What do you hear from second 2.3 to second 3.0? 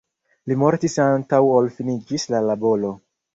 la laboro.